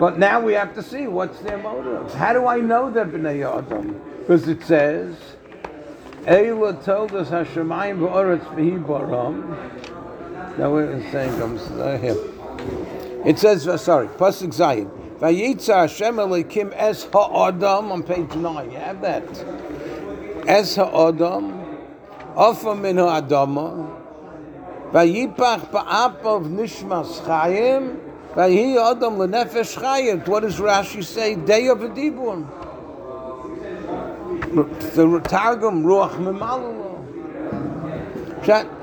But 0.00 0.18
now 0.18 0.40
we 0.40 0.54
have 0.54 0.74
to 0.76 0.82
see 0.82 1.06
what's 1.06 1.38
their 1.40 1.58
motives. 1.58 2.14
How 2.14 2.32
do 2.32 2.46
I 2.46 2.58
know 2.58 2.90
they're 2.90 3.04
Bnei 3.04 3.44
Adam? 3.46 4.00
Because 4.20 4.48
it 4.48 4.64
says, 4.64 5.14
Eila 6.22 6.82
told 6.82 7.14
us 7.14 7.28
Hashemayim 7.28 7.98
v'oretz 7.98 8.46
v'hi 8.54 8.82
baram. 8.82 10.56
Now 10.56 10.72
we're 10.72 11.02
saying 11.12 11.38
comes 11.38 11.68
here. 12.00 12.16
It 13.26 13.38
says, 13.38 13.68
uh, 13.68 13.76
sorry, 13.76 14.08
Pasuk 14.08 14.54
Zayin. 14.54 14.90
Vayitza 15.18 15.82
Hashem 15.82 16.16
Elokim 16.16 16.72
es 16.74 17.04
ha'adam 17.04 17.92
on 17.92 18.02
page 18.02 18.34
nine. 18.36 18.70
You 18.70 18.78
have 18.78 19.02
that. 19.02 19.24
Es 20.48 20.76
ha'adam, 20.76 21.52
afa 22.34 22.74
min 22.74 22.96
ha'adama, 22.96 24.00
vayipach 24.92 25.70
ba'apav 25.70 26.46
nishmas 26.46 27.20
chayim, 27.20 27.98
Adam. 28.36 29.18
What 29.18 29.30
does 29.32 30.58
Rashi 30.58 31.02
say? 31.04 31.34
Day 31.34 31.68
of. 31.68 31.80
The 34.50 35.20
Targum 35.28 35.84
ruach 35.84 36.16
memalu. 36.16 36.78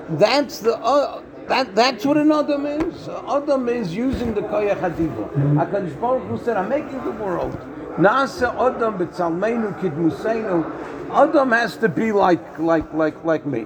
That's 0.10 0.60
the 0.60 0.78
uh, 0.78 1.22
that 1.48 1.76
that's 1.76 2.06
what 2.06 2.18
an 2.18 2.32
Adam 2.32 2.66
is. 2.66 3.10
Adam 3.10 3.68
is 3.70 3.94
using 3.96 4.34
the 4.34 4.42
koyach 4.42 4.80
hadiva. 4.80 5.30
Hakadosh 5.56 6.00
Baruch 6.00 6.24
Hu 6.28 6.38
said, 6.44 6.58
"I'm 6.58 6.70
making 6.70 7.04
the 7.04 7.12
world." 7.12 7.58
Nasa 7.98 8.54
Adam 8.54 8.98
b'tzalmeinu 8.98 9.80
kidmuseinu. 9.80 10.66
Adam 11.12 11.52
has 11.52 11.76
to 11.78 11.90
be 11.90 12.12
like 12.12 12.60
like 12.60 12.94
like 12.94 13.24
like 13.26 13.46
me. 13.46 13.66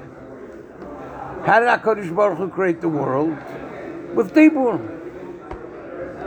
How 1.43 1.59
did 1.59 1.69
Hakadosh 1.69 2.15
Baruch 2.15 2.37
Hu 2.37 2.49
create 2.49 2.81
the 2.81 2.89
world? 2.89 3.37
With 4.15 4.33
dibur. 4.33 5.00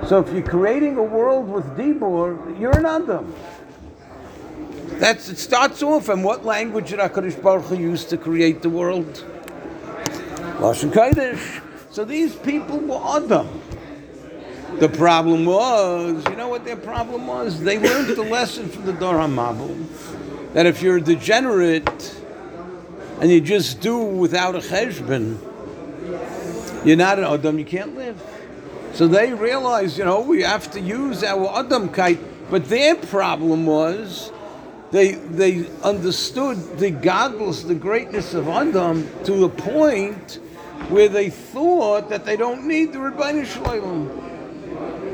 So 0.06 0.18
if 0.18 0.30
you're 0.34 0.42
creating 0.42 0.98
a 0.98 1.02
world 1.02 1.48
with 1.48 1.64
Dibur, 1.78 2.60
you're 2.60 2.76
an 2.76 2.84
Adam. 2.84 3.34
That's 4.98 5.30
it 5.30 5.38
starts 5.38 5.82
off 5.82 6.10
and 6.10 6.22
what 6.22 6.44
language 6.44 6.90
did 6.90 6.98
HaKadosh 6.98 7.42
Baruch 7.42 7.64
Hu 7.64 7.76
use 7.76 8.04
to 8.06 8.18
create 8.18 8.60
the 8.60 8.68
world? 8.68 9.24
Lashon 10.58 10.92
Kodesh. 10.92 11.62
So 11.90 12.04
these 12.04 12.34
people 12.36 12.78
were 12.80 13.00
Adam. 13.16 13.48
The 14.78 14.90
problem 14.90 15.46
was, 15.46 16.22
you 16.28 16.36
know 16.36 16.48
what 16.48 16.66
their 16.66 16.76
problem 16.76 17.26
was? 17.26 17.62
They 17.62 17.78
learned 17.78 18.14
the 18.14 18.24
lesson 18.24 18.68
from 18.68 18.84
the 18.84 18.92
Dor 18.92 19.14
HaMabul, 19.14 20.52
that 20.52 20.66
if 20.66 20.82
you're 20.82 21.00
degenerate 21.00 22.20
and 23.20 23.30
you 23.30 23.40
just 23.40 23.80
do 23.80 23.96
without 23.98 24.54
a 24.54 24.58
cheshbon, 24.58 25.38
you're 26.84 26.96
not 26.96 27.18
an 27.18 27.24
Adam, 27.24 27.58
you 27.58 27.64
can't 27.64 27.96
live. 27.96 28.20
So 28.94 29.08
they 29.08 29.34
realized, 29.34 29.98
you 29.98 30.04
know, 30.04 30.20
we 30.20 30.42
have 30.42 30.70
to 30.70 30.80
use 30.80 31.24
our 31.24 31.58
Adam 31.58 31.88
kite. 31.88 32.20
But 32.48 32.68
their 32.68 32.94
problem 32.94 33.66
was 33.66 34.30
they 34.92 35.12
they 35.12 35.66
understood 35.82 36.78
the 36.78 36.90
godless, 36.90 37.62
the 37.64 37.74
greatness 37.74 38.34
of 38.34 38.48
Adam 38.48 39.08
to 39.24 39.44
a 39.44 39.48
point 39.48 40.38
where 40.88 41.08
they 41.08 41.30
thought 41.30 42.08
that 42.10 42.24
they 42.24 42.36
don't 42.36 42.68
need 42.68 42.92
the 42.92 42.98
Rebbeinu 42.98 43.44
Shalom. 43.44 44.20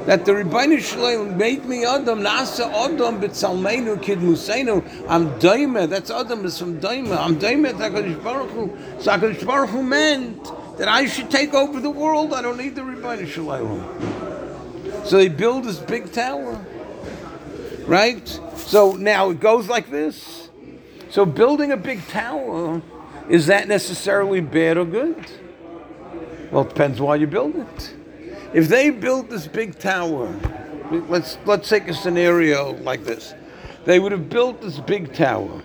That 0.06 0.24
the 0.24 0.32
Ribono 0.32 0.80
Shel 0.80 1.02
Olam 1.02 1.36
made 1.36 1.64
me 1.66 1.84
Adam, 1.84 2.20
Nasa 2.20 2.72
Adam 2.72 3.20
b'tzalmeinu 3.20 4.02
kid 4.02 4.18
museinu. 4.18 4.82
I'm 5.08 5.28
Daima, 5.38 5.88
that's 5.88 6.10
Adam 6.10 6.44
is 6.44 6.58
from 6.58 6.80
Daima. 6.80 7.18
I'm 7.18 7.36
Daima, 7.36 7.72
HaKadosh 7.72 8.24
Baruch 8.24 8.50
Hu. 8.50 8.76
So 8.98 9.12
HaKadosh 9.12 9.46
Baruch 9.46 9.70
Hu 9.70 9.82
meant 9.82 10.50
that 10.80 10.88
I 10.88 11.04
should 11.04 11.30
take 11.30 11.52
over 11.52 11.78
the 11.78 11.90
world. 11.90 12.32
I 12.32 12.40
don't 12.40 12.56
need 12.56 12.74
the 12.74 12.80
Rebbeinu 12.80 13.28
Shalom. 13.28 15.04
So 15.04 15.18
they 15.18 15.28
build 15.28 15.64
this 15.64 15.78
big 15.78 16.10
tower, 16.10 16.58
right? 17.84 18.26
So 18.56 18.92
now 18.92 19.28
it 19.28 19.40
goes 19.40 19.68
like 19.68 19.90
this. 19.90 20.48
So 21.10 21.26
building 21.26 21.70
a 21.70 21.76
big 21.76 22.08
tower, 22.08 22.80
is 23.28 23.48
that 23.48 23.68
necessarily 23.68 24.40
bad 24.40 24.78
or 24.78 24.86
good? 24.86 25.22
Well, 26.50 26.62
it 26.62 26.70
depends 26.70 26.98
why 26.98 27.16
you 27.16 27.26
build 27.26 27.56
it. 27.56 27.94
If 28.54 28.68
they 28.68 28.88
built 28.88 29.28
this 29.28 29.46
big 29.46 29.78
tower, 29.78 30.34
let's 30.90 31.36
let's 31.44 31.68
take 31.68 31.88
a 31.88 31.94
scenario 31.94 32.72
like 32.78 33.04
this. 33.04 33.34
They 33.84 33.98
would 33.98 34.12
have 34.12 34.30
built 34.30 34.62
this 34.62 34.78
big 34.78 35.12
tower 35.12 35.62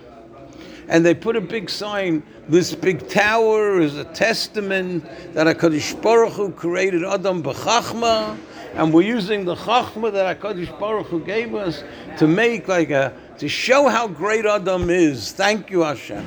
and 0.88 1.04
they 1.04 1.14
put 1.14 1.36
a 1.36 1.40
big 1.40 1.68
sign. 1.68 2.22
This 2.48 2.74
big 2.74 3.08
tower 3.08 3.80
is 3.80 3.96
a 3.96 4.04
testament 4.04 5.04
that 5.34 5.46
Hakadosh 5.46 6.00
Baruch 6.00 6.32
Hu 6.34 6.52
created 6.52 7.04
Adam 7.04 7.42
b'chachma, 7.42 8.36
and 8.74 8.92
we're 8.92 9.02
using 9.02 9.44
the 9.44 9.56
chachma 9.56 10.12
that 10.12 10.40
Hakadosh 10.40 10.78
Baruch 10.78 11.06
Hu 11.06 11.24
gave 11.24 11.54
us 11.54 11.82
to 12.18 12.26
make 12.26 12.68
like 12.68 12.90
a 12.90 13.12
to 13.38 13.48
show 13.48 13.88
how 13.88 14.08
great 14.08 14.46
Adam 14.46 14.88
is. 14.88 15.32
Thank 15.32 15.70
you, 15.70 15.82
Hashem. 15.82 16.24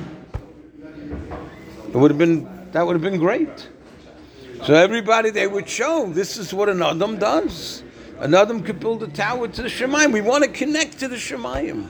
It 1.88 1.96
would 1.96 2.10
have 2.10 2.18
been 2.18 2.48
that 2.72 2.86
would 2.86 2.94
have 2.94 3.02
been 3.02 3.18
great. 3.18 3.68
So 4.64 4.74
everybody 4.74 5.30
they 5.30 5.46
would 5.46 5.68
show 5.68 6.06
this 6.12 6.36
is 6.36 6.52
what 6.52 6.68
an 6.68 6.82
Adam 6.82 7.18
does. 7.18 7.82
An 8.18 8.34
Adam 8.34 8.62
could 8.62 8.78
build 8.78 9.02
a 9.02 9.08
tower 9.08 9.48
to 9.48 9.62
the 9.62 9.68
Shemayim. 9.68 10.12
We 10.12 10.20
want 10.20 10.44
to 10.44 10.50
connect 10.50 10.98
to 10.98 11.08
the 11.08 11.16
Shemayim. 11.16 11.88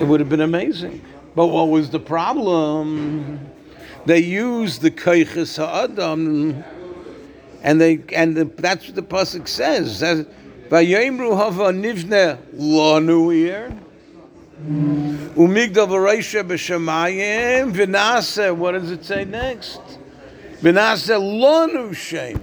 It 0.00 0.06
would 0.06 0.20
have 0.20 0.28
been 0.28 0.42
amazing. 0.42 1.02
But 1.34 1.46
what 1.46 1.68
was 1.68 1.90
the 1.90 1.98
problem? 1.98 3.40
They 4.04 4.20
used 4.20 4.82
the 4.82 4.90
Keiches 4.90 5.56
Ha'adam, 5.56 6.62
and 7.62 7.80
they 7.80 8.02
and 8.14 8.36
the, 8.36 8.44
that's 8.44 8.86
what 8.86 8.94
the 8.94 9.02
pasuk 9.02 9.48
says. 9.48 10.00
Vayemru 10.68 11.36
hava 11.36 11.72
nivne 11.72 12.38
lanu 12.54 13.34
here. 13.34 13.76
Umigdal 14.64 15.88
v'reisha 15.88 16.46
b'shamayim 16.46 17.72
v'nase. 17.72 18.54
What 18.54 18.72
does 18.72 18.90
it 18.90 19.04
say 19.04 19.24
next? 19.24 19.80
V'nase 20.60 21.18
lanu 21.18 21.94
shem. 21.94 22.38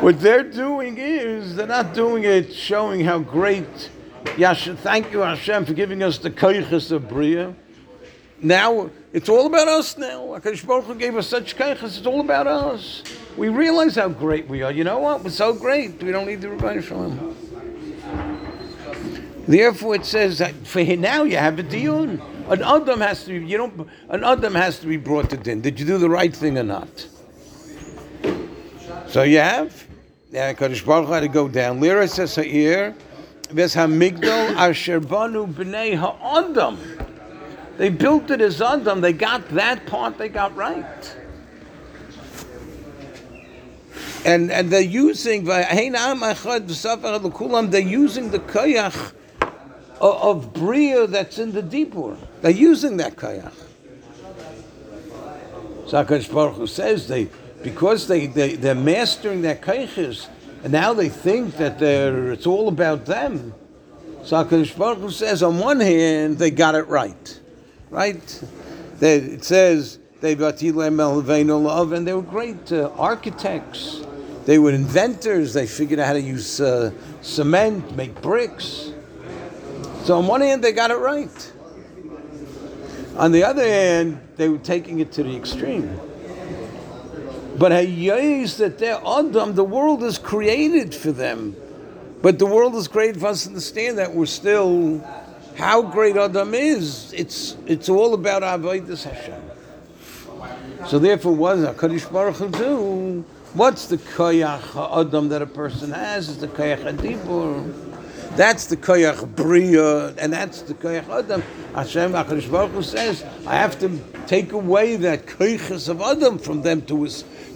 What 0.00 0.20
they're 0.20 0.42
doing 0.42 0.98
is 0.98 1.56
they're 1.56 1.66
not 1.66 1.94
doing 1.94 2.24
it 2.24 2.52
showing 2.52 3.04
how 3.04 3.18
great 3.18 3.90
Yasha, 4.36 4.76
thank 4.76 5.12
you, 5.12 5.20
Hashem, 5.20 5.64
for 5.64 5.74
giving 5.74 6.02
us 6.02 6.18
the 6.18 6.30
kaiches 6.30 6.92
of 6.92 7.08
Bria. 7.08 7.54
Now, 8.40 8.90
it's 9.12 9.28
all 9.28 9.46
about 9.46 9.66
us 9.68 9.98
now. 9.98 10.26
HaKadosh 10.38 10.66
Baruch 10.66 10.98
gave 10.98 11.16
us 11.16 11.26
such 11.26 11.56
kaiches, 11.56 11.98
it's 11.98 12.06
all 12.06 12.20
about 12.20 12.46
us. 12.46 13.02
We 13.36 13.48
realize 13.48 13.96
how 13.96 14.08
great 14.08 14.48
we 14.48 14.62
are. 14.62 14.72
You 14.72 14.84
know 14.84 14.98
what? 14.98 15.24
We're 15.24 15.30
so 15.30 15.52
great. 15.52 16.02
We 16.02 16.12
don't 16.12 16.26
need 16.26 16.40
the 16.40 16.48
Ribono 16.48 16.82
Shel 16.82 16.98
Olam. 16.98 17.34
Therefore, 19.46 19.94
it 19.94 20.04
says 20.04 20.38
that 20.38 20.54
for 20.66 20.84
now 20.84 21.22
you 21.22 21.36
have 21.36 21.58
a 21.58 21.62
diyun. 21.62 22.20
An 22.50 22.62
adam 22.62 23.00
has 23.00 23.24
to 23.24 23.40
be, 23.40 23.46
you 23.46 23.56
don't, 23.56 23.88
an 24.08 24.24
adam 24.24 24.54
has 24.54 24.78
to 24.80 24.86
be 24.86 24.96
brought 24.96 25.30
to 25.30 25.36
din. 25.36 25.60
Did 25.60 25.80
you 25.80 25.86
do 25.86 25.98
the 25.98 26.10
right 26.10 26.34
thing 26.34 26.58
or 26.58 26.64
not? 26.64 27.06
So 29.08 29.22
you 29.22 29.38
have. 29.38 29.86
Yeah, 30.30 30.52
Kadosh 30.52 30.84
Baruch 30.84 31.08
had 31.08 31.20
to 31.20 31.28
go 31.28 31.48
down. 31.48 31.80
Lira 31.80 32.06
says 32.08 32.34
here. 32.36 32.94
Ves 33.50 33.74
hamigdal 33.74 34.56
asher 34.56 35.00
b'nei 35.00 35.96
ha'adam. 35.96 36.78
They 37.78 37.88
built 37.88 38.30
it 38.30 38.40
as 38.40 38.60
Adam. 38.60 39.00
They 39.00 39.12
got 39.12 39.48
that 39.50 39.86
part. 39.86 40.18
They 40.18 40.28
got 40.28 40.54
right. 40.56 41.16
And 44.24 44.50
and 44.50 44.70
they're 44.70 44.80
using 44.80 45.44
they're 45.44 45.64
using 47.80 48.30
the 48.30 48.40
koyach 48.40 49.12
of, 50.00 50.14
of 50.22 50.52
bria 50.52 51.06
that's 51.06 51.38
in 51.38 51.52
the 51.52 51.62
dibur. 51.62 52.16
They're 52.42 52.50
using 52.50 52.96
that 52.96 53.14
koyach. 53.16 53.54
Sakash 55.86 56.32
Baruch 56.32 56.68
says 56.68 57.06
they 57.08 57.28
because 57.62 58.06
they, 58.06 58.26
they, 58.26 58.54
they're 58.56 58.74
mastering 58.74 59.42
their 59.42 59.56
koyches, 59.56 60.28
and 60.62 60.72
now 60.72 60.92
they 60.92 61.08
think 61.08 61.56
that 61.56 61.78
they're, 61.78 62.32
it's 62.32 62.46
all 62.46 62.68
about 62.68 63.06
them. 63.06 63.54
So 64.24 64.36
Baruch 64.76 64.98
Hu 64.98 65.10
says, 65.10 65.42
on 65.42 65.58
one 65.58 65.80
hand, 65.80 66.38
they 66.38 66.50
got 66.50 66.74
it 66.74 66.86
right. 66.88 67.40
Right? 67.90 68.44
They, 68.98 69.16
it 69.16 69.44
says, 69.44 69.98
they 70.20 70.34
and 71.92 72.06
they 72.06 72.12
were 72.12 72.22
great 72.22 72.72
uh, 72.72 72.90
architects. 72.98 74.02
They 74.46 74.58
were 74.58 74.72
inventors. 74.72 75.54
They 75.54 75.66
figured 75.66 76.00
out 76.00 76.08
how 76.08 76.12
to 76.14 76.20
use 76.20 76.60
uh, 76.60 76.90
cement, 77.22 77.94
make 77.94 78.20
bricks. 78.20 78.92
So 80.02 80.18
on 80.18 80.26
one 80.26 80.40
hand, 80.40 80.64
they 80.64 80.72
got 80.72 80.90
it 80.90 80.96
right. 80.96 81.52
On 83.16 83.30
the 83.30 83.44
other 83.44 83.66
hand, 83.66 84.20
they 84.36 84.48
were 84.48 84.58
taking 84.58 85.00
it 85.00 85.12
to 85.12 85.22
the 85.22 85.36
extreme. 85.36 86.00
But 87.58 87.72
hayayis 87.72 88.56
that 88.58 88.78
they're 88.78 89.00
Adam, 89.04 89.54
the 89.54 89.64
world 89.64 90.02
is 90.02 90.17
created 90.28 90.94
for 90.94 91.10
them. 91.10 91.56
But 92.20 92.38
the 92.38 92.44
world 92.44 92.74
is 92.74 92.86
great 92.86 93.16
for 93.16 93.28
us 93.28 93.44
to 93.44 93.48
understand 93.48 93.96
that 93.96 94.14
we're 94.14 94.26
still 94.26 95.02
how 95.56 95.80
great 95.80 96.18
Adam 96.18 96.52
is. 96.52 97.14
It's 97.14 97.56
it's 97.66 97.88
all 97.88 98.12
about 98.12 98.42
our 98.42 98.58
Avodas 98.58 99.04
Hashem. 99.04 99.40
So 100.86 100.98
therefore, 100.98 101.34
what 101.34 101.54
does 101.54 101.74
Hakadosh 101.74 102.12
Baruch 102.12 102.36
Hu 102.36 102.50
do? 102.50 103.24
What's 103.54 103.86
the 103.86 103.96
koyach 103.96 105.00
Adam 105.00 105.30
that 105.30 105.40
a 105.40 105.46
person 105.46 105.92
has? 105.92 106.28
Is 106.28 106.36
the 106.36 106.48
koyach 106.48 106.84
adibur. 106.84 108.36
That's 108.36 108.66
the 108.66 108.76
koyach 108.76 109.34
bria, 109.34 110.08
and 110.16 110.30
that's 110.30 110.60
the 110.60 110.74
koyach 110.74 111.08
Adam. 111.08 111.42
Hashem 111.74 112.12
Hakadosh 112.12 112.50
Baruch 112.52 112.72
Hu 112.72 112.82
says, 112.82 113.24
I 113.46 113.54
have 113.56 113.78
to 113.78 113.98
take 114.26 114.52
away 114.52 114.96
that 114.96 115.24
koyches 115.24 115.88
of 115.88 116.02
Adam 116.02 116.38
from 116.38 116.60
them 116.60 116.82
to 116.82 117.06
a, 117.06 117.08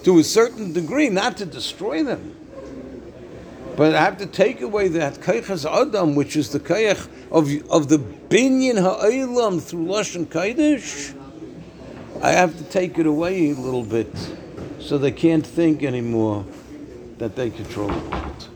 to 0.05 0.17
a 0.17 0.23
certain 0.23 0.73
degree, 0.73 1.09
not 1.09 1.37
to 1.37 1.45
destroy 1.45 2.03
them. 2.03 2.35
But 3.75 3.95
I 3.95 4.03
have 4.03 4.17
to 4.19 4.27
take 4.27 4.61
away 4.61 4.87
that 4.89 5.15
koyches 5.15 5.65
Adam, 5.65 6.13
which 6.13 6.35
is 6.35 6.49
the 6.49 6.59
koyach 6.59 7.07
of 7.31 7.49
of 7.71 7.89
the 7.89 7.97
binyan 7.97 8.79
ha'olam 8.79 9.61
through 9.61 9.85
lashon 9.85 10.27
kodesh. 10.27 11.15
I 12.21 12.31
have 12.31 12.55
to 12.57 12.63
take 12.65 12.99
it 12.99 13.07
away 13.07 13.49
a 13.49 13.55
little 13.55 13.83
bit, 13.83 14.15
so 14.79 14.97
they 14.97 15.11
can't 15.11 15.45
think 15.45 15.83
anymore 15.83 16.45
that 17.17 17.35
they 17.35 17.49
control 17.49 17.87
the 17.87 18.09
world. 18.09 18.49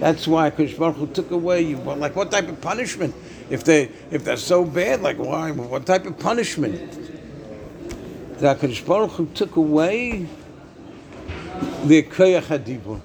That's 0.00 0.26
why 0.26 0.50
Kodesh 0.50 0.76
Baruch 0.76 0.96
Hu 0.96 1.06
took 1.06 1.30
away 1.30 1.62
you. 1.62 1.76
Like 1.76 2.16
what 2.16 2.32
type 2.32 2.48
of 2.48 2.60
punishment? 2.60 3.14
If 3.48 3.62
they 3.62 3.90
if 4.10 4.24
they're 4.24 4.36
so 4.36 4.64
bad, 4.64 5.00
like 5.00 5.18
why? 5.18 5.52
What 5.52 5.86
type 5.86 6.06
of 6.06 6.18
punishment? 6.18 6.80
That 8.40 8.58
Kodesh 8.58 8.84
Baruch 8.84 9.12
Hu 9.12 9.26
took 9.26 9.54
away 9.54 10.26
the 11.84 12.02
koyach 12.02 12.42
hadibur. 12.42 13.00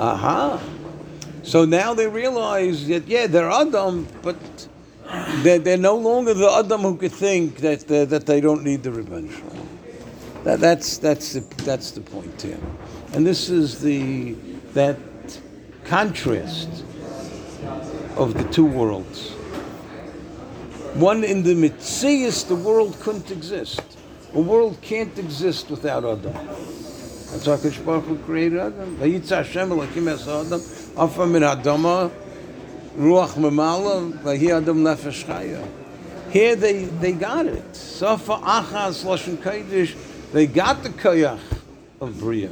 Aha. 0.00 0.58
So 1.42 1.66
now 1.66 1.92
they 1.92 2.06
realize 2.06 2.88
that 2.88 3.06
yeah, 3.06 3.26
they're 3.26 3.50
Adam, 3.50 4.08
but 4.22 4.36
they're, 5.42 5.58
they're 5.58 5.76
no 5.76 5.96
longer 5.96 6.32
the 6.32 6.50
Adam 6.50 6.80
who 6.80 6.96
could 6.96 7.12
think 7.12 7.58
that 7.58 7.90
uh, 7.90 8.06
that 8.06 8.24
they 8.24 8.40
don't 8.40 8.64
need 8.64 8.82
the 8.82 8.90
Rebbeinu 8.90 9.30
that, 10.44 10.58
That's 10.58 10.96
that's 10.96 11.34
the 11.34 11.40
that's 11.64 11.90
the 11.90 12.00
point 12.00 12.40
here, 12.40 12.58
and 13.12 13.26
this 13.26 13.50
is 13.50 13.82
the 13.82 14.32
that 14.72 14.96
contrast 15.84 16.84
of 18.16 18.32
the 18.32 18.44
two 18.44 18.64
worlds. 18.64 19.32
One 20.94 21.24
in 21.24 21.42
the 21.42 21.54
Mitzias, 21.54 22.48
the 22.48 22.56
world 22.56 22.98
couldn't 23.00 23.30
exist. 23.30 23.82
A 24.32 24.40
world 24.40 24.78
can't 24.80 25.18
exist 25.18 25.68
without 25.68 26.06
Adam. 26.06 26.79
That's 27.30 27.46
why 27.46 27.56
Kosh 27.58 27.78
Baruch 27.78 28.04
Hu 28.04 28.18
created 28.18 28.58
Adam. 28.58 28.96
Vayitza 28.96 29.36
Hashem 29.36 29.70
Elokim 29.70 30.08
Es 30.08 30.26
Adam, 30.26 30.60
Afa 31.00 31.26
Min 31.26 31.42
Adama, 31.42 32.10
Ruach 32.96 33.34
Memala, 33.34 34.12
Vahi 34.22 34.56
Adam 34.56 34.78
Nefesh 34.78 35.24
Chaya. 35.24 35.66
Here 36.32 36.56
they, 36.56 36.84
they 36.84 37.12
got 37.12 37.46
it. 37.46 37.76
Safa 37.76 38.32
Achaz 38.32 39.04
Lashon 39.04 39.36
Kodesh, 39.36 39.94
they 40.32 40.46
got 40.46 40.82
the 40.82 40.88
Koyach 40.88 41.38
of 42.00 42.18
Bria. 42.18 42.50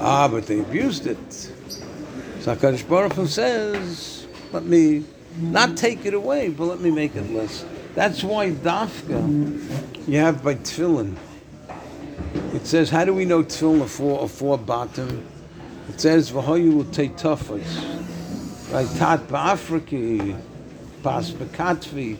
Ah, 0.00 0.28
but 0.28 0.46
they 0.46 0.60
abused 0.60 1.06
it. 1.06 1.32
So 1.32 2.54
HaKadosh 2.54 2.88
Baruch 2.88 3.12
Hu 3.14 3.26
says, 3.26 4.26
let 4.52 4.64
me 4.64 5.04
not 5.40 5.76
take 5.76 6.06
it 6.06 6.14
away, 6.14 6.48
but 6.48 6.66
let 6.66 6.80
me 6.80 6.90
make 6.90 7.16
it 7.16 7.30
less. 7.32 7.64
That's 7.94 8.22
why 8.22 8.50
Dafka, 8.50 10.08
you 10.08 10.18
have 10.18 10.42
by 10.42 10.54
Tefillin. 10.54 11.16
It 12.62 12.66
says, 12.68 12.90
how 12.90 13.04
do 13.04 13.12
we 13.12 13.24
know 13.24 13.42
Tefillin 13.42 13.88
for 13.88 14.20
are 14.20 14.28
four 14.28 14.56
bottom? 14.56 15.26
It 15.88 16.00
says, 16.00 16.30
V'hoyu 16.30 16.84
teitafas. 16.84 18.70
Like 18.70 18.88
tat 18.96 19.26
ba'afriki, 19.26 20.40
pas 21.02 21.32
b'katvi. 21.32 22.18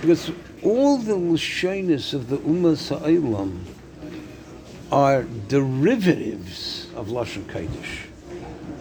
Because 0.00 0.32
all 0.64 0.98
the 0.98 1.12
lashonis 1.12 2.12
of 2.12 2.28
the 2.28 2.38
Ummah 2.38 2.76
Sa'ilam 2.76 3.60
are 4.90 5.22
derivatives 5.46 6.88
of 6.96 7.06
Lashon 7.06 7.44
Kodesh. 7.44 8.08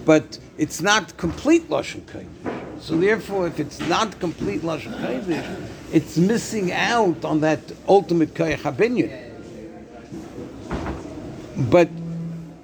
But 0.04 0.40
it's 0.58 0.82
not 0.82 1.16
complete 1.18 1.70
Lashon 1.70 2.02
Kodesh. 2.02 2.82
So 2.82 2.98
therefore, 2.98 3.46
if 3.46 3.60
it's 3.60 3.80
not 3.82 4.20
complete 4.20 4.64
Lashon 4.64 5.00
Kodesh, 5.00 5.70
it's 5.94 6.18
missing 6.18 6.72
out 6.72 7.24
on 7.24 7.42
that 7.42 7.60
ultimate 7.88 8.34
Koyach 8.34 8.62
HaBinyan. 8.62 9.28
But 11.60 11.90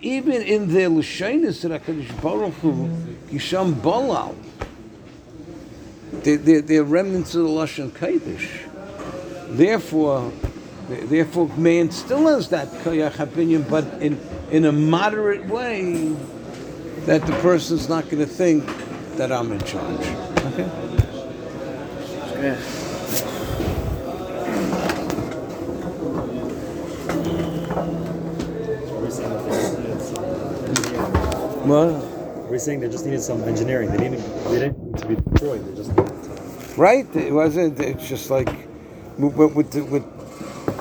even 0.01 0.41
in 0.41 0.71
their 0.71 0.89
Lashonis 0.89 1.61
that 1.61 1.83
HaKadosh 1.83 2.21
Baruch 2.21 2.53
Hu, 2.55 2.87
Kisham 3.27 3.73
Balal, 3.73 4.35
they're, 6.23 6.61
they're, 6.61 6.83
remnants 6.83 7.35
of 7.35 7.43
the 7.43 7.49
Lashon 7.49 7.89
Kodesh. 7.91 8.61
Therefore, 9.49 10.31
therefore, 10.87 11.49
man 11.57 11.91
still 11.91 12.27
has 12.27 12.49
that 12.49 12.67
koyach 12.83 13.13
HaBinyan, 13.13 13.69
but 13.69 13.83
in 14.01 14.19
in 14.51 14.65
a 14.65 14.71
moderate 14.71 15.45
way, 15.47 16.15
that 17.05 17.25
the 17.25 17.33
person's 17.41 17.89
not 17.89 18.05
going 18.05 18.19
to 18.19 18.25
think 18.25 18.65
that 19.17 19.31
I'm 19.31 19.51
in 19.51 19.59
charge. 19.61 20.07
Okay. 20.53 20.69
Yeah. 22.41 22.84
What? 31.65 32.49
We're 32.49 32.59
saying 32.59 32.81
they 32.81 32.89
just 32.89 33.05
needed 33.05 33.21
some 33.21 33.41
engineering. 33.43 33.89
They 33.89 33.97
didn't. 33.97 34.21
They 34.45 34.59
didn't 34.59 34.83
need 34.83 34.97
to 34.97 35.07
be 35.07 35.15
destroyed. 35.15 35.65
They 35.65 35.75
just 35.75 36.77
right. 36.77 37.07
It 37.15 37.33
wasn't. 37.33 37.79
It's 37.79 38.07
just 38.07 38.29
like 38.29 38.49
with, 39.17 39.55
with, 39.55 39.75
with 39.75 40.14